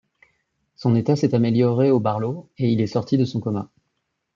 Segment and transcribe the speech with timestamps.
[0.73, 3.69] Son état s'est amélioré au Barlow et il est sorti de son coma.